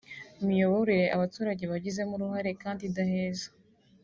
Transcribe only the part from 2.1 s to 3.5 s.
uruhare kandi idaheza